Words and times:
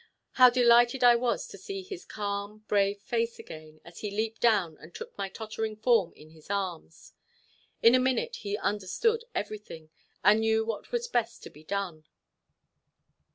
How 0.31 0.49
delighted 0.49 1.03
I 1.03 1.15
was 1.15 1.45
to 1.47 1.59
see 1.59 1.83
his 1.83 2.05
calm 2.05 2.65
brave 2.67 2.99
face 3.01 3.37
again, 3.37 3.79
as 3.85 3.99
he 3.99 4.09
leaped 4.09 4.41
down, 4.41 4.75
and 4.81 4.95
took 4.95 5.15
my 5.15 5.29
tottering 5.29 5.75
form 5.75 6.11
in 6.13 6.31
his 6.31 6.49
arms. 6.49 7.13
In 7.83 7.93
a 7.93 7.99
minute 7.99 8.37
he 8.37 8.57
understood 8.57 9.25
everything, 9.35 9.91
and 10.23 10.39
knew 10.39 10.65
what 10.65 10.91
was 10.91 11.07
best 11.07 11.43
to 11.43 11.51
be 11.51 11.63
done. 11.63 12.05